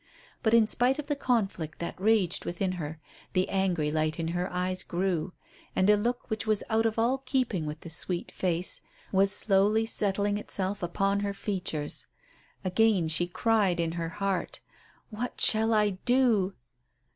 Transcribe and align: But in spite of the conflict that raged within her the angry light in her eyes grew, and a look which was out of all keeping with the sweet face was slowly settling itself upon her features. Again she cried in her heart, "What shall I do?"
But 0.41 0.55
in 0.55 0.65
spite 0.65 0.97
of 0.97 1.05
the 1.05 1.15
conflict 1.15 1.77
that 1.77 2.01
raged 2.01 2.43
within 2.43 2.71
her 2.71 2.99
the 3.33 3.47
angry 3.49 3.91
light 3.91 4.17
in 4.19 4.29
her 4.29 4.51
eyes 4.51 4.81
grew, 4.81 5.31
and 5.75 5.91
a 5.91 5.95
look 5.95 6.27
which 6.27 6.47
was 6.47 6.63
out 6.71 6.87
of 6.87 6.97
all 6.97 7.19
keeping 7.19 7.67
with 7.67 7.81
the 7.81 7.91
sweet 7.91 8.31
face 8.31 8.81
was 9.11 9.31
slowly 9.31 9.85
settling 9.85 10.39
itself 10.39 10.81
upon 10.81 11.19
her 11.19 11.35
features. 11.35 12.07
Again 12.65 13.09
she 13.09 13.27
cried 13.27 13.79
in 13.79 13.91
her 13.91 14.09
heart, 14.09 14.59
"What 15.11 15.39
shall 15.39 15.71
I 15.71 15.91
do?" 16.03 16.55